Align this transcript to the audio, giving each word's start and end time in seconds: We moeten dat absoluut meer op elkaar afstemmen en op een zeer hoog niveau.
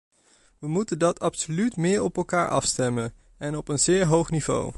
We 0.59 0.67
moeten 0.67 0.99
dat 0.99 1.19
absoluut 1.19 1.75
meer 1.77 2.03
op 2.03 2.17
elkaar 2.17 2.49
afstemmen 2.49 3.13
en 3.37 3.57
op 3.57 3.67
een 3.67 3.79
zeer 3.79 4.05
hoog 4.05 4.29
niveau. 4.31 4.69